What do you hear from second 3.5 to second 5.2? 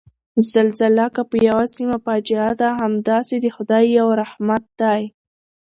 خدای یو رحمت دی